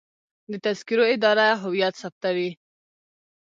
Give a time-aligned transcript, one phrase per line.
[0.51, 2.49] د تذکرو اداره هویت ثبتوي